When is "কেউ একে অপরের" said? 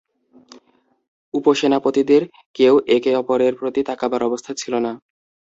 2.55-3.53